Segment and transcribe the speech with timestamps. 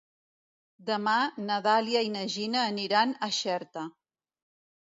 [0.87, 1.17] Demà
[1.49, 3.85] na Dàlia i na Gina aniran a Xerta.